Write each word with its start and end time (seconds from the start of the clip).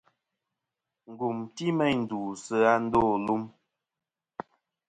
Ngùm 1.11 1.37
ti 1.55 1.65
meyn 1.77 1.97
ndu 2.03 2.19
sɨ 2.43 2.55
a 2.71 2.73
ndô 2.85 3.03
lum. 3.25 3.43